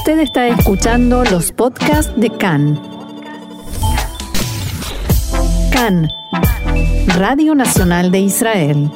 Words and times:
Usted 0.00 0.20
está 0.20 0.48
escuchando 0.48 1.24
los 1.24 1.52
podcasts 1.52 2.10
de 2.18 2.30
CAN. 2.30 2.80
CAN, 5.70 6.08
Radio 7.18 7.54
Nacional 7.54 8.10
de 8.10 8.20
Israel. 8.20 8.90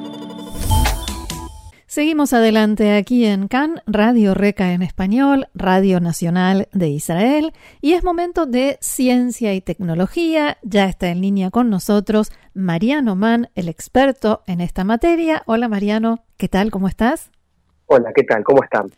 Seguimos 1.87 2.33
adelante 2.33 2.97
aquí 2.97 3.27
en 3.27 3.49
CAN, 3.49 3.83
Radio 3.87 4.33
Reca 4.33 4.73
en 4.73 4.81
español, 4.81 5.47
Radio 5.53 6.01
Nacional 6.01 6.69
de 6.73 6.89
Israel, 6.89 7.53
y 7.83 7.93
es 7.93 8.03
momento 8.03 8.47
de 8.47 8.79
ciencia 8.81 9.53
y 9.53 9.61
tecnología. 9.61 10.57
Ya 10.63 10.87
está 10.87 11.09
en 11.09 11.21
línea 11.21 11.51
con 11.51 11.69
nosotros 11.69 12.33
Mariano 12.55 13.15
Mann, 13.15 13.51
el 13.55 13.69
experto 13.69 14.43
en 14.47 14.63
esta 14.63 14.85
materia. 14.85 15.43
Hola 15.45 15.69
Mariano, 15.69 16.25
¿qué 16.39 16.49
tal? 16.49 16.71
¿Cómo 16.71 16.89
estás? 16.89 17.31
Hola, 17.87 18.13
¿qué 18.15 18.23
tal? 18.23 18.43
¿Cómo 18.45 18.63
están? 18.63 18.91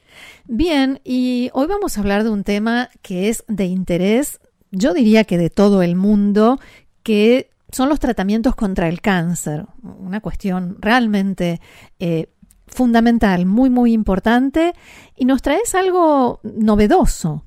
Bien, 0.46 1.00
y 1.02 1.50
hoy 1.54 1.66
vamos 1.66 1.96
a 1.96 2.00
hablar 2.00 2.22
de 2.22 2.30
un 2.30 2.44
tema 2.44 2.88
que 3.02 3.28
es 3.28 3.44
de 3.48 3.64
interés, 3.64 4.40
yo 4.70 4.94
diría 4.94 5.24
que 5.24 5.38
de 5.38 5.50
todo 5.50 5.82
el 5.82 5.96
mundo, 5.96 6.58
que 7.02 7.50
son 7.72 7.88
los 7.88 7.98
tratamientos 7.98 8.54
contra 8.54 8.88
el 8.88 9.00
cáncer, 9.00 9.64
una 9.82 10.20
cuestión 10.20 10.76
realmente 10.80 11.60
eh, 11.98 12.28
fundamental, 12.68 13.44
muy, 13.44 13.70
muy 13.70 13.92
importante, 13.92 14.72
y 15.16 15.24
nos 15.24 15.42
traes 15.42 15.74
algo 15.74 16.40
novedoso. 16.44 17.42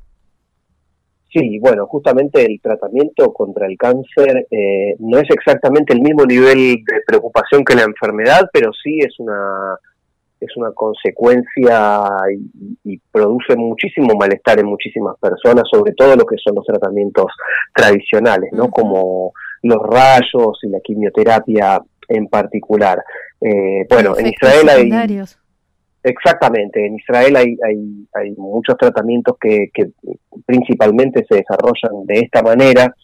Sí, 1.31 1.59
bueno, 1.59 1.85
justamente 1.85 2.43
el 2.43 2.59
tratamiento 2.59 3.31
contra 3.31 3.67
el 3.67 3.77
cáncer 3.77 4.47
eh, 4.49 4.95
no 4.99 5.19
es 5.19 5.29
exactamente 5.29 5.93
el 5.93 6.01
mismo 6.01 6.25
nivel 6.25 6.83
de 6.83 7.01
preocupación 7.05 7.63
que 7.63 7.75
la 7.75 7.83
enfermedad, 7.83 8.49
pero 8.51 8.71
sí 8.73 8.97
es 8.99 9.13
una 9.19 9.77
es 10.39 10.55
una 10.57 10.71
consecuencia 10.71 12.03
y, 12.83 12.97
produce 13.11 13.55
muchísimo 13.55 14.15
malestar 14.15 14.59
en 14.59 14.67
muchísimas 14.67 15.17
personas, 15.19 15.63
sobre 15.69 15.93
todo 15.93 16.15
lo 16.15 16.25
que 16.25 16.37
son 16.37 16.55
los 16.55 16.65
tratamientos 16.65 17.25
tradicionales, 17.73 18.51
¿no? 18.53 18.69
Como 18.69 19.33
los 19.63 19.81
rayos 19.83 20.59
y 20.63 20.69
la 20.69 20.79
quimioterapia 20.79 21.81
en 22.07 22.27
particular. 22.27 23.03
Eh, 23.41 23.85
bueno, 23.89 24.17
en 24.17 24.27
Israel 24.27 24.69
hay... 24.69 25.21
Exactamente, 26.01 26.85
en 26.85 26.95
Israel 26.95 27.35
hay, 27.35 27.57
hay, 27.61 28.07
hay 28.13 28.31
muchos 28.37 28.77
tratamientos 28.77 29.35
que, 29.39 29.69
que 29.73 29.89
principalmente 30.45 31.25
se 31.29 31.35
desarrollan 31.35 32.05
de 32.05 32.21
esta 32.21 32.41
manera, 32.41 32.95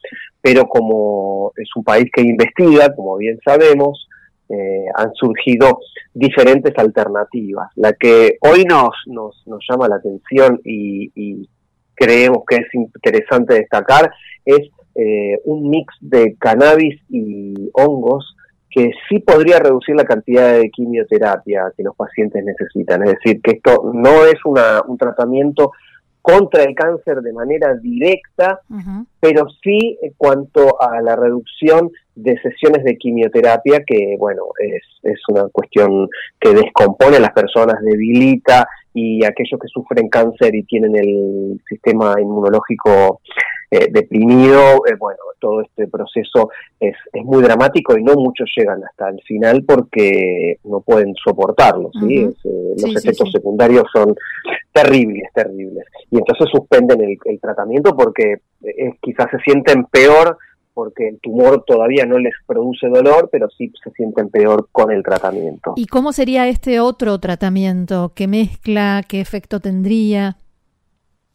pero 0.42 0.66
como 0.66 1.52
es 1.58 1.68
un 1.76 1.84
país 1.84 2.06
que 2.14 2.22
investiga, 2.22 2.96
como 2.96 3.18
bien 3.18 3.38
sabemos, 3.44 4.08
eh, 4.50 4.86
han 4.96 5.14
surgido 5.14 5.80
diferentes 6.14 6.74
alternativas. 6.78 7.70
La 7.76 7.94
que 7.94 8.38
hoy 8.42 8.64
nos, 8.66 8.92
nos, 9.08 9.44
nos 9.48 9.66
llama 9.70 9.88
la 9.88 9.96
atención 9.96 10.60
y, 10.64 11.50
creemos 11.98 12.40
que 12.46 12.58
es 12.58 12.68
interesante 12.74 13.54
destacar 13.54 14.12
es 14.44 14.70
eh, 14.96 15.40
un 15.46 15.70
mix 15.70 15.94
de 16.02 16.36
cannabis 16.38 17.02
y 17.08 17.70
hongos 17.72 18.36
que 18.70 18.92
sí 19.08 19.20
podría 19.20 19.60
reducir 19.60 19.96
la 19.96 20.04
cantidad 20.04 20.58
de 20.58 20.70
quimioterapia 20.70 21.72
que 21.78 21.84
los 21.84 21.96
pacientes 21.96 22.44
necesitan. 22.44 23.02
Es 23.04 23.14
decir, 23.14 23.42
que 23.42 23.52
esto 23.52 23.90
no 23.94 24.26
es 24.26 24.36
una, 24.44 24.82
un 24.86 24.98
tratamiento 24.98 25.72
contra 26.26 26.64
el 26.64 26.74
cáncer 26.74 27.22
de 27.22 27.32
manera 27.34 27.76
directa, 27.76 28.60
pero 29.20 29.46
sí 29.62 29.96
en 30.02 30.12
cuanto 30.18 30.82
a 30.82 31.00
la 31.00 31.16
reducción 31.16 31.92
de 32.16 32.42
sesiones 32.42 32.84
de 32.84 32.98
quimioterapia, 32.98 33.84
que 33.86 34.16
bueno, 34.18 34.42
es, 34.58 34.82
es 35.04 35.20
una 35.28 35.48
cuestión 35.50 36.10
que 36.40 36.56
descompone 36.56 37.18
a 37.18 37.20
las 37.20 37.32
personas, 37.32 37.76
debilita 37.84 38.68
y 38.92 39.24
aquellos 39.24 39.60
que 39.62 39.68
sufren 39.68 40.10
cáncer 40.10 40.56
y 40.56 40.64
tienen 40.64 40.96
el 40.96 41.62
sistema 41.70 42.16
inmunológico 42.20 43.22
eh, 43.72 43.88
deprimido, 43.92 44.86
eh, 44.86 44.96
bueno, 44.98 45.20
todo 45.40 45.62
este 45.62 45.88
proceso 45.88 46.50
es, 46.80 46.96
es 47.12 47.24
muy 47.24 47.42
dramático 47.42 47.98
y 47.98 48.04
no 48.04 48.14
muchos 48.14 48.50
llegan 48.56 48.84
hasta 48.84 49.10
el 49.10 49.22
final 49.22 49.64
porque 49.66 50.60
no 50.64 50.82
pueden 50.82 51.14
soportarlo, 51.24 51.90
¿sí? 52.00 52.24
Eh, 52.24 52.76
los 52.78 52.96
efectos 52.96 53.32
secundarios 53.32 53.86
son 53.94 54.16
terribles, 54.72 55.30
terribles. 55.34 55.86
Y 56.12 56.18
entonces 56.18 56.48
suspenden 56.52 57.02
el, 57.02 57.18
el 57.26 57.40
tratamiento 57.40 57.96
porque 57.96 58.38
quizás 59.02 59.30
se 59.32 59.40
sienten 59.40 59.86
peor 59.86 60.38
porque 60.76 61.08
el 61.08 61.20
tumor 61.22 61.64
todavía 61.66 62.06
no 62.06 62.20
les 62.20 62.34
produce 62.46 62.88
dolor, 62.88 63.30
pero 63.32 63.48
sí 63.50 63.72
se 63.82 63.92
sienten 63.92 64.30
peor 64.30 64.68
con 64.72 64.92
el 64.92 65.02
tratamiento. 65.04 65.74
¿Y 65.78 65.88
cómo 65.88 66.12
sería 66.12 66.48
este 66.48 66.82
otro 66.82 67.18
tratamiento? 67.20 68.12
¿Qué 68.14 68.28
mezcla? 68.28 69.02
¿Qué 69.08 69.22
efecto 69.22 69.62
tendría? 69.62 70.36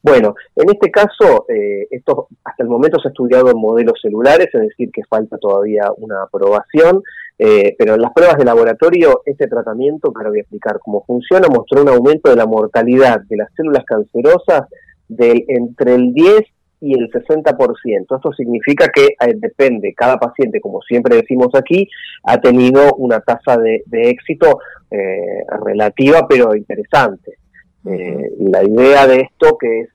Bueno, 0.03 0.34
en 0.56 0.71
este 0.71 0.91
caso, 0.91 1.44
eh, 1.49 1.87
esto 1.91 2.28
hasta 2.44 2.62
el 2.62 2.71
momento 2.71 2.99
se 2.99 3.09
ha 3.09 3.11
estudiado 3.11 3.50
en 3.50 3.59
modelos 3.59 4.00
celulares, 4.00 4.49
es 4.53 4.61
decir, 4.61 4.91
que 4.93 5.05
falta 5.05 5.37
todavía 5.37 5.91
una 5.97 6.22
aprobación, 6.22 7.03
eh, 7.38 7.75
pero 7.78 7.94
en 7.94 8.03
las 8.03 8.12
pruebas 8.12 8.39
de 8.39 8.44
laboratorio, 8.44 9.22
este 9.25 9.47
tratamiento, 9.47 10.12
ahora 10.15 10.31
voy 10.31 10.39
a 10.39 10.43
explicar 10.43 10.78
cómo 10.83 11.05
funciona, 11.05 11.49
mostró 11.49 11.83
un 11.83 11.89
aumento 11.89 12.31
de 12.31 12.37
la 12.37 12.47
mortalidad 12.47 13.21
de 13.28 13.37
las 13.37 13.53
células 13.55 13.84
cancerosas 13.84 14.62
del 15.09 15.44
entre 15.49 15.94
el 15.94 16.12
10 16.15 16.41
y 16.81 16.94
el 16.94 17.10
60%. 17.10 18.16
Esto 18.16 18.33
significa 18.33 18.89
que 18.89 19.05
eh, 19.05 19.34
depende, 19.37 19.93
cada 19.94 20.19
paciente, 20.19 20.60
como 20.60 20.81
siempre 20.83 21.16
decimos 21.16 21.49
aquí, 21.55 21.89
ha 22.25 22.39
tenido 22.41 22.94
una 22.94 23.21
tasa 23.21 23.59
de, 23.59 23.83
éxito 23.91 24.60
eh, 24.91 25.44
relativa 25.65 26.27
pero 26.28 26.55
interesante. 26.55 27.40
Eh, 27.86 28.30
la 28.38 28.62
idea 28.62 29.06
de 29.06 29.20
esto, 29.20 29.56
que 29.58 29.80
es 29.80 29.88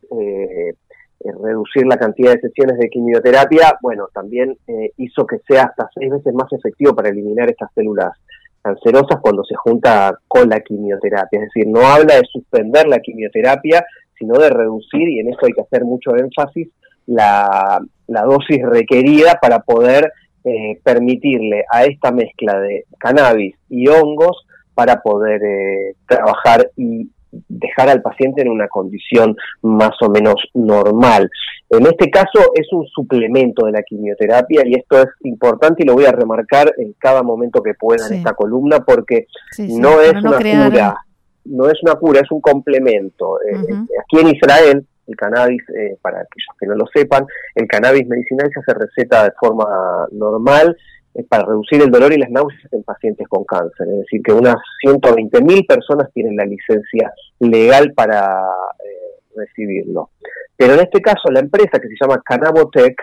reducir 1.42 1.86
la 1.88 1.98
cantidad 1.98 2.34
de 2.34 2.42
sesiones 2.42 2.78
de 2.78 2.90
quimioterapia, 2.90 3.78
bueno, 3.82 4.08
también 4.14 4.58
hizo 4.98 5.26
que 5.26 5.38
sea 5.48 5.64
hasta 5.64 5.90
seis 5.94 6.12
veces 6.12 6.34
más 6.34 6.52
efectivo 6.54 6.96
para 6.96 7.10
eliminar 7.10 7.50
estas 7.50 7.72
células 7.74 8.12
cancerosas 8.66 9.20
cuando 9.22 9.44
se 9.44 9.56
junta 9.56 10.18
con 10.28 10.50
la 10.50 10.60
quimioterapia. 10.60 11.40
Es 11.40 11.50
decir, 11.54 11.68
no 11.68 11.82
habla 11.82 12.16
de 12.16 12.24
suspender 12.32 12.88
la 12.88 13.00
quimioterapia, 13.00 13.86
sino 14.18 14.40
de 14.40 14.50
reducir, 14.50 15.08
y 15.08 15.20
en 15.20 15.30
eso 15.30 15.46
hay 15.46 15.54
que 15.54 15.62
hacer 15.62 15.84
mucho 15.86 16.16
énfasis, 16.16 16.70
la, 17.06 17.80
dosis 18.08 18.64
requerida 18.64 19.38
para 19.40 19.60
poder 19.60 20.12
eh, 20.44 20.80
permitirle 20.84 21.66
a 21.72 21.86
esta 21.86 22.12
mezcla 22.12 22.60
de 22.60 22.86
cannabis 22.98 23.56
y 23.70 23.88
hongos 23.88 24.46
para 24.74 25.02
poder 25.02 25.44
eh, 25.44 25.96
trabajar 26.08 26.72
y 26.76 27.10
dejar 27.48 27.90
al 27.90 28.02
paciente 28.02 28.42
en 28.42 28.50
una 28.50 28.68
condición 28.68 29.36
más 29.62 29.92
o 30.02 30.10
menos 30.10 30.36
normal. 30.54 31.30
En 31.70 31.86
este 31.86 32.10
caso 32.10 32.52
es 32.54 32.72
un 32.72 32.86
suplemento 32.88 33.66
de 33.66 33.72
la 33.72 33.84
quimioterapia 33.84 34.64
y 34.66 34.76
esto 34.76 35.02
es 35.02 35.08
importante 35.24 35.84
y 35.84 35.86
lo 35.86 35.94
voy 35.94 36.06
a 36.06 36.12
remarcar 36.12 36.74
en 36.78 36.94
cada 37.00 37.24
momento 37.24 37.62
que 37.62 37.74
pueda 37.74 38.08
en 38.08 38.16
esta 38.16 38.34
columna 38.34 38.80
porque 38.80 39.28
no 39.58 40.02
es 40.02 40.14
una 40.14 40.38
cura, 40.38 40.98
no 41.46 41.68
es 41.68 41.82
una 41.84 41.96
cura, 41.96 42.22
es 42.22 42.32
un 42.32 42.42
complemento. 42.42 43.40
Eh, 43.42 43.56
aquí 44.02 44.20
en 44.20 44.36
Israel 44.36 44.86
el 45.08 45.16
cannabis, 45.16 45.62
eh, 45.70 45.98
para 46.02 46.18
aquellos 46.18 46.58
que 46.60 46.66
no 46.66 46.76
lo 46.76 46.86
sepan, 46.88 47.26
el 47.54 47.68
cannabis 47.68 48.08
medicinal 48.08 48.50
se 48.52 48.60
hace 48.60 48.74
receta 48.74 49.26
de 49.26 49.32
forma 49.40 49.66
normal 50.12 50.76
eh, 50.76 50.80
para 51.30 51.46
reducir 51.46 51.82
el 51.82 51.92
dolor 51.92 52.14
y 52.14 52.18
las 52.18 52.30
náuseas 52.30 52.72
en 52.74 52.84
pacientes 52.84 53.28
con 53.28 53.44
cáncer. 53.46 53.88
Es 53.88 54.00
decir, 54.00 54.22
que 54.24 54.34
unas 54.34 54.58
120.000 54.86 55.66
personas 55.68 56.12
tienen 56.14 56.36
la 56.36 56.46
licencia 56.46 57.14
legal 57.40 57.94
para 57.94 58.42
eh, 58.84 59.22
recibirlo. 59.36 60.10
Pero 60.58 60.74
en 60.74 60.82
este 60.82 61.02
caso, 61.02 61.30
la 61.32 61.40
empresa 61.40 61.80
que 61.80 61.88
se 61.88 61.96
llama 62.00 62.22
Cannabotech 62.24 62.96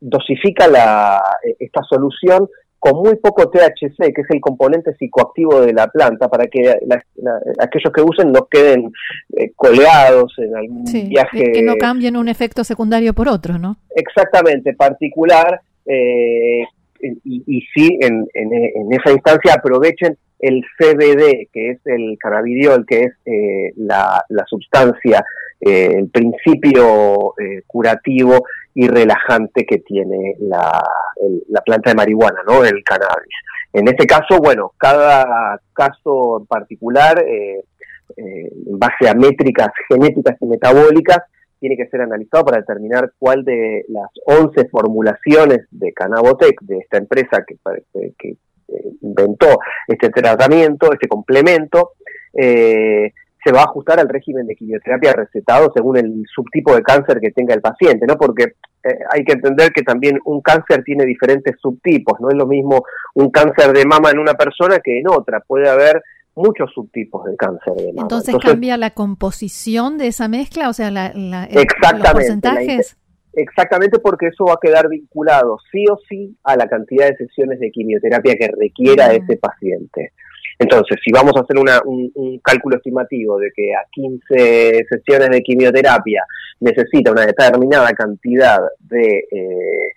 dosifica 0.00 0.66
la, 0.66 1.22
esta 1.58 1.80
solución 1.88 2.48
con 2.82 2.96
muy 2.96 3.14
poco 3.14 3.48
THC, 3.48 4.12
que 4.12 4.22
es 4.22 4.30
el 4.30 4.40
componente 4.40 4.92
psicoactivo 4.96 5.60
de 5.60 5.72
la 5.72 5.86
planta, 5.86 6.28
para 6.28 6.48
que 6.48 6.68
aquellos 7.60 7.92
que 7.94 8.02
usen 8.02 8.32
no 8.32 8.48
queden 8.50 8.92
eh, 9.36 9.52
colgados 9.54 10.34
en 10.38 10.56
algún 10.56 10.84
viaje. 11.08 11.52
Que 11.52 11.62
no 11.62 11.76
cambien 11.76 12.16
un 12.16 12.28
efecto 12.28 12.64
secundario 12.64 13.14
por 13.14 13.28
otro, 13.28 13.56
¿no? 13.56 13.76
Exactamente, 13.94 14.74
particular. 14.74 15.60
Eh, 15.86 16.64
y, 17.00 17.42
y, 17.46 17.60
sí, 17.74 17.98
en, 18.00 18.26
en, 18.34 18.92
esa 18.92 19.12
instancia 19.12 19.54
aprovechen 19.54 20.16
el 20.38 20.62
CBD, 20.78 21.48
que 21.52 21.70
es 21.70 21.78
el 21.84 22.16
cannabidiol, 22.18 22.86
que 22.86 23.00
es 23.00 23.12
eh, 23.26 23.72
la, 23.76 24.24
la, 24.28 24.44
sustancia, 24.46 25.24
el 25.60 26.08
principio 26.10 27.34
curativo 27.68 28.44
y 28.74 28.88
relajante 28.88 29.64
que 29.64 29.78
tiene 29.78 30.34
la, 30.40 30.82
la 31.48 31.60
planta 31.60 31.90
de 31.90 31.96
marihuana, 31.96 32.40
¿no? 32.46 32.64
El 32.64 32.82
cannabis. 32.82 33.34
En 33.72 33.88
este 33.88 34.06
caso, 34.06 34.38
bueno, 34.38 34.72
cada 34.76 35.58
caso 35.72 36.40
en 36.40 36.46
particular, 36.46 37.22
eh, 37.26 37.64
eh, 38.16 38.52
en 38.66 38.78
base 38.78 39.08
a 39.08 39.14
métricas 39.14 39.70
genéticas 39.88 40.36
y 40.40 40.46
metabólicas, 40.46 41.20
tiene 41.62 41.76
que 41.76 41.86
ser 41.86 42.00
analizado 42.00 42.44
para 42.44 42.58
determinar 42.58 43.12
cuál 43.16 43.44
de 43.44 43.84
las 43.88 44.10
11 44.26 44.68
formulaciones 44.68 45.68
de 45.70 45.92
Cannabotec, 45.92 46.60
de 46.62 46.78
esta 46.78 46.98
empresa 46.98 47.44
que, 47.46 47.56
que, 48.18 48.30
eh, 48.30 48.92
inventó 49.02 49.60
este 49.86 50.10
tratamiento, 50.10 50.92
este 50.92 51.06
complemento, 51.06 51.92
se 53.44 53.52
va 53.52 53.60
a 53.60 53.64
ajustar 53.64 53.98
al 53.98 54.08
régimen 54.08 54.46
de 54.46 54.54
quimioterapia 54.54 55.12
recetado 55.12 55.72
según 55.74 55.96
el 55.96 56.24
subtipo 56.32 56.74
de 56.74 56.82
cáncer 56.82 57.18
que 57.20 57.32
tenga 57.32 57.54
el 57.54 57.60
paciente, 57.60 58.06
¿no? 58.06 58.16
Porque 58.16 58.54
eh, 58.84 58.98
hay 59.10 59.24
que 59.24 59.32
entender 59.32 59.72
que 59.72 59.82
también 59.82 60.18
un 60.24 60.40
cáncer 60.40 60.82
tiene 60.84 61.04
diferentes 61.04 61.56
subtipos, 61.60 62.20
no 62.20 62.28
es 62.28 62.36
lo 62.36 62.46
mismo 62.46 62.84
un 63.14 63.30
cáncer 63.30 63.72
de 63.72 63.84
mama 63.84 64.10
en 64.10 64.18
una 64.18 64.34
persona 64.34 64.78
que 64.78 64.98
en 64.98 65.08
otra, 65.08 65.40
puede 65.40 65.68
haber 65.68 66.02
muchos 66.34 66.70
subtipos 66.72 67.24
de 67.26 67.36
cáncer 67.36 67.74
de 67.74 67.92
mama. 67.92 68.02
Entonces, 68.02 68.34
cambia 68.42 68.76
la 68.76 68.90
composición 68.90 69.98
de 69.98 70.08
esa 70.08 70.28
mezcla, 70.28 70.68
o 70.68 70.72
sea, 70.72 70.90
la, 70.90 71.06
exactamente, 71.50 72.02
los 72.02 72.12
porcentajes. 72.12 72.96
exactamente 73.34 73.98
porque 73.98 74.28
eso 74.28 74.44
va 74.44 74.54
a 74.54 74.58
quedar 74.60 74.88
vinculado 74.88 75.58
sí 75.70 75.84
o 75.90 75.98
sí 76.08 76.36
a 76.44 76.56
la 76.56 76.68
cantidad 76.68 77.08
de 77.08 77.16
sesiones 77.16 77.60
de 77.60 77.70
quimioterapia 77.70 78.36
que 78.36 78.48
requiera 78.58 79.12
ese 79.12 79.36
paciente. 79.36 80.12
Entonces, 80.58 80.98
si 81.04 81.10
vamos 81.12 81.32
a 81.36 81.40
hacer 81.40 81.56
un, 81.58 82.40
cálculo 82.42 82.76
estimativo 82.76 83.38
de 83.38 83.50
que 83.54 83.74
a 83.74 83.84
15 83.90 84.86
sesiones 84.88 85.30
de 85.30 85.42
quimioterapia 85.42 86.24
necesita 86.60 87.10
una 87.10 87.26
determinada 87.26 87.90
cantidad 87.92 88.60
de 88.78 89.26
eh, 89.30 89.92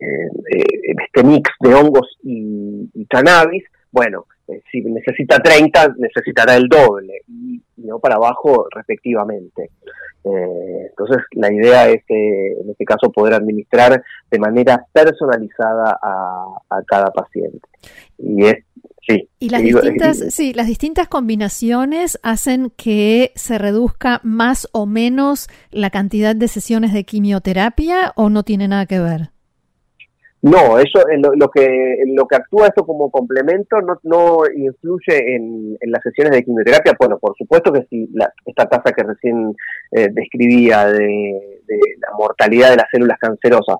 eh, 0.00 0.28
eh, 0.56 0.64
este 1.06 1.24
mix 1.24 1.50
de 1.60 1.74
hongos 1.74 2.18
y, 2.22 3.06
cannabis, 3.08 3.64
bueno, 3.90 4.26
si 4.70 4.80
necesita 4.82 5.38
30, 5.38 5.94
necesitará 5.98 6.56
el 6.56 6.68
doble, 6.68 7.22
y, 7.28 7.60
no 7.76 7.98
para 7.98 8.16
abajo 8.16 8.66
respectivamente. 8.74 9.70
entonces, 10.24 11.18
la 11.32 11.52
idea 11.52 11.88
es, 11.88 12.02
en 12.08 12.70
este 12.70 12.84
caso, 12.84 13.10
poder 13.12 13.34
administrar 13.34 14.02
de 14.30 14.38
manera 14.38 14.84
personalizada 14.92 15.98
a, 16.02 16.58
a 16.70 16.82
cada 16.86 17.10
paciente. 17.12 17.66
Y 18.18 18.44
es 18.44 18.64
y 19.38 19.48
las 19.48 19.62
distintas, 19.62 20.18
sí, 20.30 20.52
las 20.52 20.66
distintas 20.66 21.08
combinaciones 21.08 22.18
hacen 22.22 22.70
que 22.76 23.32
se 23.36 23.56
reduzca 23.56 24.20
más 24.22 24.68
o 24.72 24.86
menos 24.86 25.48
la 25.70 25.90
cantidad 25.90 26.36
de 26.36 26.48
sesiones 26.48 26.92
de 26.92 27.04
quimioterapia 27.04 28.12
o 28.16 28.28
no 28.28 28.42
tiene 28.42 28.68
nada 28.68 28.86
que 28.86 29.00
ver. 29.00 29.30
No, 30.40 30.78
eso 30.78 31.00
lo, 31.36 31.50
que 31.50 31.96
lo 32.06 32.28
que 32.28 32.36
actúa 32.36 32.68
esto 32.68 32.86
como 32.86 33.10
complemento 33.10 33.80
no, 33.80 33.98
no 34.04 34.42
influye 34.54 35.34
en, 35.34 35.76
las 35.80 36.00
sesiones 36.02 36.32
de 36.32 36.44
quimioterapia. 36.44 36.94
Bueno, 36.98 37.18
por 37.18 37.36
supuesto 37.36 37.72
que 37.72 37.84
si 37.90 38.08
esta 38.46 38.66
tasa 38.66 38.92
que 38.92 39.02
recién 39.02 39.52
eh, 39.90 40.08
describía 40.12 40.86
de, 40.86 41.60
la 41.66 42.16
mortalidad 42.16 42.70
de 42.70 42.76
las 42.76 42.86
células 42.90 43.18
cancerosas 43.18 43.78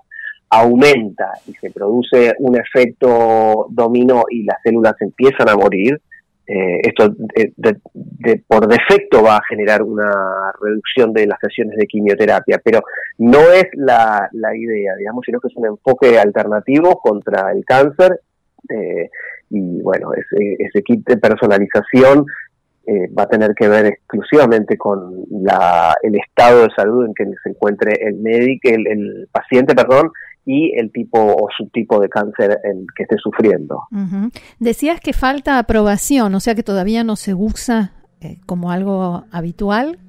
aumenta 0.49 1.31
y 1.47 1.53
se 1.53 1.71
produce 1.71 2.33
un 2.39 2.59
efecto 2.59 3.67
dominó 3.69 4.23
y 4.29 4.43
las 4.43 4.57
células 4.61 4.95
empiezan 4.99 5.47
a 5.47 5.55
morir, 5.55 6.01
eh, 6.45 6.79
esto 6.83 7.09
de, 7.09 7.77
por 8.47 8.67
defecto 8.67 9.23
va 9.23 9.37
a 9.37 9.45
generar 9.47 9.81
una 9.81 10.11
reducción 10.61 11.13
de 11.13 11.27
las 11.27 11.39
sesiones 11.39 11.77
de 11.77 11.87
quimioterapia, 11.87 12.59
pero 12.63 12.81
no 13.17 13.39
es 13.51 13.65
la, 13.73 14.29
la 14.33 14.55
idea, 14.55 14.95
digamos, 14.97 15.23
sino 15.25 15.39
que 15.39 15.47
es 15.47 15.55
un 15.55 15.67
enfoque 15.67 16.19
alternativo 16.19 16.99
contra 16.99 17.51
el 17.51 17.63
cáncer 17.65 18.21
eh, 18.69 19.09
y 19.49 19.81
bueno, 19.81 20.11
ese, 20.13 20.55
ese 20.59 20.83
kit 20.83 21.07
de 21.07 21.17
personalización 21.17 22.25
eh, 22.85 23.07
va 23.17 23.23
a 23.23 23.29
tener 23.29 23.53
que 23.55 23.67
ver 23.67 23.85
exclusivamente 23.85 24.77
con 24.77 25.25
la, 25.29 25.95
el 26.01 26.15
estado 26.15 26.63
de 26.63 26.69
salud 26.75 27.05
en 27.05 27.13
que 27.13 27.25
se 27.43 27.49
encuentre 27.49 27.93
el 28.01 28.15
médico, 28.17 28.69
el, 28.69 28.87
el 28.87 29.29
paciente, 29.31 29.75
perdón, 29.75 30.11
y 30.45 30.73
el 30.75 30.91
tipo 30.91 31.19
o 31.19 31.47
subtipo 31.55 31.99
de 31.99 32.09
cáncer 32.09 32.59
en 32.63 32.85
que 32.95 33.03
esté 33.03 33.17
sufriendo. 33.17 33.83
Decías 34.59 34.99
que 34.99 35.13
falta 35.13 35.59
aprobación, 35.59 36.33
o 36.33 36.39
sea 36.39 36.55
que 36.55 36.63
todavía 36.63 37.03
no 37.03 37.15
se 37.15 37.35
usa 37.35 37.91
eh, 38.21 38.37
como 38.45 38.71
algo 38.71 39.23
habitual. 39.31 39.99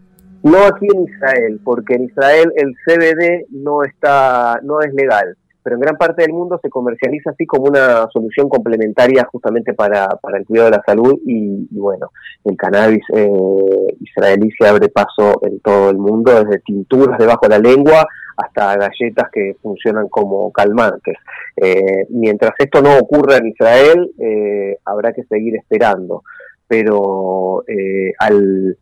No 0.43 0.59
aquí 0.65 0.87
en 0.95 1.05
Israel, 1.05 1.61
porque 1.63 1.95
en 1.95 2.05
Israel 2.05 2.53
el 2.57 2.75
CBD 2.87 3.47
no 3.51 3.83
está, 3.83 4.59
no 4.63 4.81
es 4.81 4.93
legal, 4.95 5.37
pero 5.63 5.77
en 5.77 5.83
gran 5.83 5.97
parte 5.97 6.23
del 6.23 6.33
mundo 6.33 6.59
se 6.63 6.71
comercializa 6.71 7.31
así 7.31 7.45
como 7.45 7.65
una 7.65 8.09
solución 8.11 8.49
complementaria 8.49 9.29
justamente 9.31 9.75
para, 9.75 10.09
para 10.09 10.39
el 10.39 10.47
cuidado 10.47 10.71
de 10.71 10.77
la 10.79 10.83
salud 10.85 11.21
y, 11.27 11.69
bueno, 11.71 12.11
el 12.45 12.57
cannabis 12.57 13.05
eh, 13.15 13.97
israelí 14.01 14.51
se 14.59 14.67
abre 14.67 14.89
paso 14.89 15.39
en 15.43 15.61
todo 15.61 15.91
el 15.91 15.99
mundo, 15.99 16.43
desde 16.43 16.61
tinturas 16.61 17.19
debajo 17.19 17.47
de 17.47 17.51
la 17.51 17.59
lengua 17.59 18.07
hasta 18.39 18.77
galletas 18.77 19.31
que 19.31 19.57
funcionan 19.61 20.09
como 20.09 20.51
calmantes. 20.51 21.19
Eh, 21.57 22.07
mientras 22.09 22.53
esto 22.59 22.81
no 22.81 22.97
ocurra 22.97 23.37
en 23.37 23.49
Israel, 23.49 24.11
eh, 24.19 24.79
habrá 24.85 25.13
que 25.13 25.25
seguir 25.25 25.57
esperando. 25.57 26.23
Pero 26.71 27.65
eh, 27.67 28.13
al, 28.21 28.79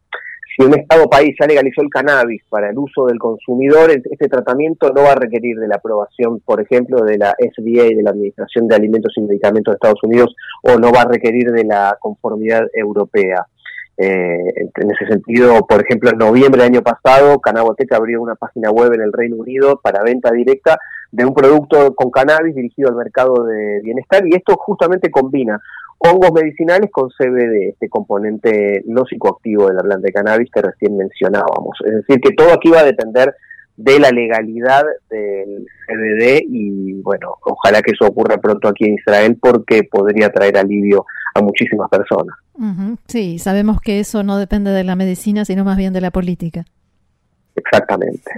si 0.54 0.62
un 0.62 0.78
Estado 0.78 1.08
país 1.08 1.34
ya 1.40 1.46
legalizó 1.46 1.80
el 1.80 1.88
cannabis 1.88 2.42
para 2.50 2.68
el 2.68 2.76
uso 2.76 3.06
del 3.06 3.18
consumidor, 3.18 3.90
este 3.90 4.28
tratamiento 4.28 4.92
no 4.92 5.04
va 5.04 5.12
a 5.12 5.14
requerir 5.14 5.56
de 5.56 5.68
la 5.68 5.76
aprobación, 5.76 6.40
por 6.40 6.60
ejemplo, 6.60 7.02
de 7.02 7.16
la 7.16 7.30
FDA, 7.30 7.84
de 7.84 8.02
la 8.02 8.10
Administración 8.10 8.68
de 8.68 8.76
Alimentos 8.76 9.14
y 9.16 9.22
Medicamentos 9.22 9.72
de 9.72 9.76
Estados 9.76 10.02
Unidos, 10.02 10.36
o 10.62 10.78
no 10.78 10.92
va 10.92 11.02
a 11.02 11.08
requerir 11.08 11.50
de 11.50 11.64
la 11.64 11.96
conformidad 11.98 12.66
europea. 12.74 13.46
Eh, 13.96 14.70
en 14.76 14.90
ese 14.90 15.06
sentido, 15.06 15.66
por 15.66 15.80
ejemplo, 15.80 16.10
en 16.10 16.18
noviembre 16.18 16.62
del 16.62 16.72
año 16.72 16.82
pasado, 16.82 17.40
Canaboteca 17.40 17.96
abrió 17.96 18.20
una 18.20 18.34
página 18.34 18.70
web 18.70 18.92
en 18.92 19.00
el 19.00 19.14
Reino 19.14 19.36
Unido 19.36 19.80
para 19.82 20.02
venta 20.02 20.30
directa 20.30 20.78
de 21.10 21.24
un 21.24 21.34
producto 21.34 21.94
con 21.94 22.10
cannabis 22.10 22.54
dirigido 22.54 22.90
al 22.90 22.96
mercado 22.96 23.44
de 23.44 23.80
bienestar 23.82 24.26
y 24.26 24.34
esto 24.34 24.56
justamente 24.56 25.10
combina 25.10 25.58
hongos 25.98 26.32
medicinales 26.32 26.90
con 26.90 27.08
CBD, 27.10 27.70
este 27.70 27.88
componente 27.88 28.82
no 28.86 29.04
psicoactivo 29.04 29.68
de 29.68 29.74
la 29.74 29.82
planta 29.82 30.06
de 30.06 30.12
cannabis 30.12 30.50
que 30.50 30.62
recién 30.62 30.96
mencionábamos. 30.96 31.78
Es 31.84 31.94
decir, 31.94 32.20
que 32.20 32.32
todo 32.32 32.52
aquí 32.52 32.70
va 32.70 32.80
a 32.80 32.84
depender 32.84 33.34
de 33.76 34.00
la 34.00 34.10
legalidad 34.10 34.84
del 35.08 35.66
CBD 35.86 36.42
y 36.48 37.00
bueno, 37.00 37.36
ojalá 37.42 37.80
que 37.80 37.92
eso 37.92 38.06
ocurra 38.06 38.36
pronto 38.38 38.68
aquí 38.68 38.86
en 38.86 38.94
Israel 38.94 39.38
porque 39.40 39.84
podría 39.84 40.30
traer 40.30 40.58
alivio 40.58 41.06
a 41.34 41.40
muchísimas 41.40 41.88
personas. 41.88 42.36
Sí, 43.06 43.38
sabemos 43.38 43.80
que 43.80 44.00
eso 44.00 44.24
no 44.24 44.36
depende 44.36 44.72
de 44.72 44.82
la 44.82 44.96
medicina, 44.96 45.44
sino 45.44 45.64
más 45.64 45.76
bien 45.76 45.92
de 45.92 46.00
la 46.00 46.10
política. 46.10 46.64
Exactamente. 47.54 48.30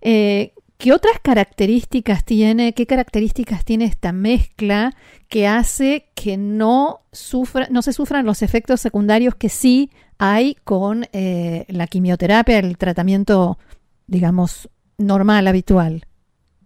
Eh, 0.00 0.52
¿Qué 0.82 0.92
otras 0.92 1.20
características 1.22 2.24
tiene, 2.24 2.72
qué 2.72 2.88
características 2.88 3.64
tiene 3.64 3.84
esta 3.84 4.12
mezcla 4.12 4.90
que 5.28 5.46
hace 5.46 6.06
que 6.16 6.36
no, 6.36 7.02
sufra, 7.12 7.68
no 7.70 7.82
se 7.82 7.92
sufran 7.92 8.26
los 8.26 8.42
efectos 8.42 8.80
secundarios 8.80 9.36
que 9.36 9.48
sí 9.48 9.92
hay 10.18 10.56
con 10.64 11.04
eh, 11.12 11.66
la 11.68 11.86
quimioterapia, 11.86 12.58
el 12.58 12.76
tratamiento, 12.78 13.58
digamos, 14.08 14.68
normal, 14.98 15.46
habitual? 15.46 16.02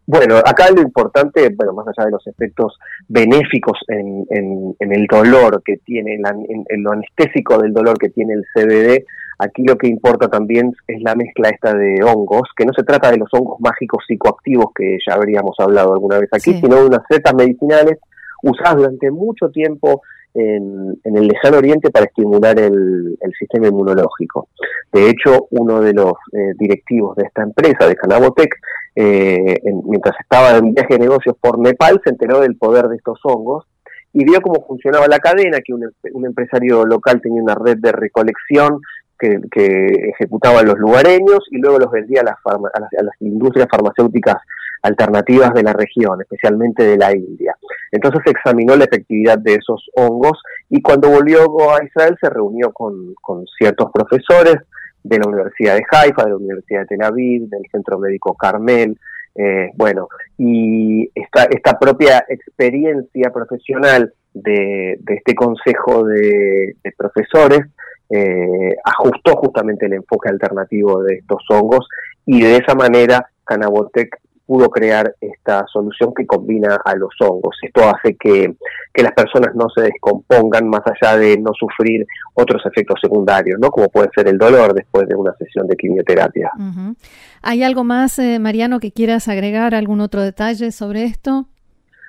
Bueno, 0.06 0.36
acá 0.38 0.70
lo 0.74 0.80
importante, 0.80 1.50
bueno, 1.54 1.74
más 1.74 1.86
allá 1.88 2.06
de 2.06 2.12
los 2.12 2.26
efectos 2.26 2.78
benéficos 3.08 3.78
en, 3.88 4.24
en, 4.30 4.92
el 4.94 5.06
dolor 5.08 5.62
que 5.62 5.76
tiene, 5.84 6.14
en, 6.14 6.82
lo 6.82 6.92
anestésico 6.92 7.58
del 7.58 7.74
dolor 7.74 7.98
que 7.98 8.08
tiene 8.08 8.32
el 8.32 8.44
CBD, 8.54 9.04
aquí 9.38 9.64
lo 9.64 9.76
que 9.76 9.88
importa 9.88 10.28
también 10.28 10.74
es 10.86 11.02
la 11.02 11.14
mezcla 11.14 11.48
esta 11.48 11.74
de 11.74 12.02
hongos, 12.02 12.48
que 12.56 12.64
no 12.64 12.72
se 12.72 12.84
trata 12.84 13.10
de 13.10 13.18
los 13.18 13.28
hongos 13.32 13.60
mágicos 13.60 14.04
psicoactivos 14.06 14.66
que 14.74 14.98
ya 15.06 15.14
habríamos 15.14 15.56
hablado 15.58 15.94
alguna 15.94 16.18
vez 16.18 16.28
aquí, 16.32 16.54
sino 16.54 16.76
de 16.76 16.86
unas 16.86 17.02
setas 17.08 17.34
medicinales 17.34 17.98
usadas 18.42 18.76
durante 18.76 19.10
mucho 19.10 19.50
tiempo 19.50 20.02
en, 20.34 20.98
el 21.04 21.28
lejano 21.28 21.58
oriente 21.58 21.90
para 21.90 22.06
estimular 22.06 22.58
el, 22.58 23.16
sistema 23.38 23.68
inmunológico. 23.68 24.48
De 24.92 25.08
hecho, 25.08 25.46
uno 25.50 25.80
de 25.80 25.92
los 25.92 26.12
eh, 26.32 26.52
directivos 26.58 27.16
de 27.16 27.24
esta 27.24 27.42
empresa, 27.42 27.86
de 27.86 27.96
Canabotec, 27.96 28.54
eh, 28.94 29.60
mientras 29.84 30.16
estaba 30.20 30.56
en 30.56 30.74
viaje 30.74 30.94
de 30.94 31.00
negocios 31.00 31.36
por 31.40 31.58
Nepal, 31.58 32.00
se 32.04 32.10
enteró 32.10 32.40
del 32.40 32.56
poder 32.56 32.86
de 32.88 32.96
estos 32.96 33.18
hongos 33.24 33.66
y 34.12 34.24
vio 34.24 34.40
cómo 34.40 34.64
funcionaba 34.66 35.06
la 35.08 35.18
cadena, 35.18 35.58
que 35.60 35.74
un, 35.74 36.24
empresario 36.24 36.86
local 36.86 37.20
tenía 37.20 37.42
una 37.42 37.54
red 37.54 37.76
de 37.76 37.92
recolección 37.92 38.80
que, 39.18 39.40
ejecutaba 40.14 40.62
los 40.62 40.78
lugareños 40.78 41.40
y 41.50 41.58
luego 41.58 41.78
los 41.78 41.90
vendía 41.90 42.20
a 42.20 42.24
las, 42.24 42.36
a 42.44 43.02
las 43.02 43.14
industrias 43.20 43.68
farmacéuticas 43.70 44.36
alternativas 44.82 45.52
de 45.54 45.62
la 45.62 45.72
región, 45.72 46.20
especialmente 46.20 46.84
de 46.84 46.96
la 46.96 47.14
India. 47.14 47.56
Entonces 47.90 48.20
examinó 48.26 48.76
la 48.76 48.84
efectividad 48.84 49.38
de 49.38 49.54
esos 49.54 49.88
hongos 49.94 50.40
y 50.68 50.80
cuando 50.82 51.10
volvió 51.10 51.40
a 51.72 51.84
Israel 51.84 52.16
se 52.20 52.30
reunió 52.30 52.72
con, 52.72 53.14
ciertos 53.58 53.90
profesores 53.92 54.56
de 55.02 55.18
la 55.18 55.28
Universidad 55.28 55.74
de 55.74 55.84
Haifa, 55.90 56.24
de 56.24 56.30
la 56.30 56.36
Universidad 56.36 56.80
de 56.80 56.86
Tel 56.86 57.02
Aviv, 57.02 57.48
del 57.48 57.62
Centro 57.70 57.98
Médico 57.98 58.34
Carmel, 58.34 58.98
eh, 59.34 59.70
bueno, 59.74 60.08
y 60.38 61.10
esta, 61.14 61.44
esta 61.44 61.78
propia 61.78 62.24
experiencia 62.28 63.30
profesional 63.32 64.12
de, 64.32 64.98
este 65.08 65.34
consejo 65.34 66.04
de, 66.04 66.74
profesores 66.96 67.60
eh, 68.10 68.76
ajustó 68.84 69.36
justamente 69.36 69.86
el 69.86 69.94
enfoque 69.94 70.28
alternativo 70.28 71.02
de 71.02 71.16
estos 71.16 71.42
hongos 71.50 71.88
y 72.24 72.42
de 72.42 72.56
esa 72.56 72.74
manera 72.74 73.28
Canabotec 73.44 74.20
pudo 74.46 74.70
crear 74.70 75.12
esta 75.20 75.66
solución 75.72 76.14
que 76.14 76.24
combina 76.24 76.78
a 76.84 76.94
los 76.94 77.10
hongos. 77.20 77.56
Esto 77.62 77.82
hace 77.88 78.16
que, 78.16 78.54
las 78.94 79.12
personas 79.12 79.54
no 79.54 79.66
se 79.74 79.82
descompongan 79.82 80.68
más 80.68 80.82
allá 80.86 81.18
de 81.18 81.36
no 81.36 81.52
sufrir 81.52 82.06
otros 82.34 82.64
efectos 82.64 82.98
secundarios, 83.02 83.58
¿no? 83.60 83.70
Como 83.70 83.88
puede 83.88 84.08
ser 84.14 84.28
el 84.28 84.38
dolor 84.38 84.72
después 84.72 85.06
de 85.08 85.16
una 85.16 85.34
sesión 85.34 85.66
de 85.66 85.76
quimioterapia. 85.76 86.50
¿Hay 87.42 87.62
algo 87.62 87.84
más, 87.84 88.18
eh, 88.18 88.38
Mariano, 88.38 88.80
que 88.80 88.92
quieras 88.92 89.28
agregar, 89.28 89.74
algún 89.74 90.00
otro 90.00 90.22
detalle 90.22 90.70
sobre 90.70 91.04
esto? 91.04 91.46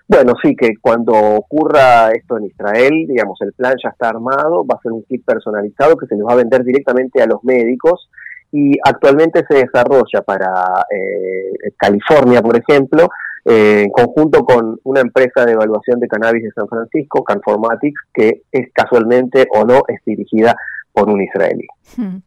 Bueno, 0.07 0.33
sí, 0.41 0.55
que 0.55 0.77
cuando 0.79 1.13
ocurra 1.13 2.11
esto 2.11 2.37
en 2.37 2.45
Israel, 2.45 3.05
digamos, 3.07 3.37
el 3.41 3.51
plan 3.53 3.75
ya 3.83 3.89
está 3.89 4.09
armado, 4.09 4.65
va 4.65 4.75
a 4.75 4.81
ser 4.81 4.93
un 4.93 5.03
kit 5.03 5.23
personalizado 5.25 5.97
que 5.97 6.05
se 6.07 6.15
les 6.15 6.25
va 6.25 6.31
a 6.31 6.37
vender 6.37 6.63
directamente 6.63 7.21
a 7.21 7.25
los 7.25 7.43
médicos 7.43 8.09
y 8.51 8.77
actualmente 8.83 9.43
se 9.49 9.57
desarrolla 9.57 10.21
para 10.25 10.49
eh, 10.89 11.71
California, 11.75 12.41
por 12.41 12.57
ejemplo, 12.57 13.09
eh, 13.43 13.83
en 13.83 13.89
conjunto 13.89 14.45
con 14.45 14.79
una 14.83 15.01
empresa 15.01 15.45
de 15.45 15.51
evaluación 15.51 15.99
de 15.99 16.07
cannabis 16.07 16.43
de 16.43 16.51
San 16.51 16.69
Francisco, 16.69 17.25
Canformatics, 17.25 18.01
que 18.13 18.43
es 18.51 18.71
casualmente 18.73 19.45
o 19.51 19.65
no 19.65 19.83
es 19.89 19.99
dirigida 20.05 20.55
por 20.93 21.09
un 21.09 21.21
israelí. 21.21 21.67
Hmm. 21.97 22.17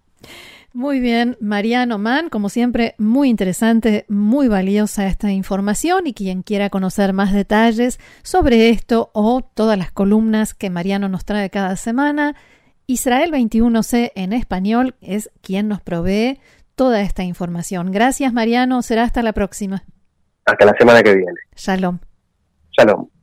Muy 0.72 1.00
bien, 1.00 1.36
Mariano 1.40 1.98
Mann, 1.98 2.28
como 2.28 2.48
siempre, 2.48 2.94
muy 2.96 3.28
interesante, 3.28 4.04
muy 4.08 4.46
valiosa 4.46 5.06
esta 5.08 5.32
información 5.32 6.06
y 6.06 6.14
quien 6.14 6.42
quiera 6.42 6.70
conocer 6.70 7.12
más 7.12 7.32
detalles 7.32 7.98
sobre 8.22 8.70
esto 8.70 9.10
o 9.12 9.42
todas 9.42 9.76
las 9.76 9.90
columnas 9.90 10.54
que 10.54 10.70
Mariano 10.70 11.08
nos 11.08 11.24
trae 11.24 11.50
cada 11.50 11.74
semana, 11.74 12.36
Israel 12.86 13.32
21C 13.32 14.12
en 14.14 14.32
español 14.32 14.94
es 15.00 15.30
quien 15.42 15.68
nos 15.68 15.80
provee 15.80 16.40
toda 16.76 17.02
esta 17.02 17.24
información. 17.24 17.92
Gracias, 17.92 18.32
Mariano. 18.32 18.82
Será 18.82 19.02
hasta 19.02 19.22
la 19.22 19.32
próxima. 19.32 19.84
Hasta 20.44 20.64
la 20.64 20.74
semana 20.78 21.02
que 21.02 21.14
viene. 21.14 21.40
Shalom. 21.56 21.98
Shalom. 22.70 23.19